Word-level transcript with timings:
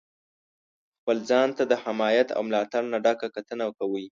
خپل 0.99 1.17
ځان 1.29 1.49
ته 1.57 1.63
د 1.71 1.73
حمایت 1.83 2.27
او 2.37 2.41
ملاتړ 2.47 2.81
نه 2.93 2.97
ډکه 3.05 3.27
کتنه 3.35 3.65
کوئ. 3.77 4.05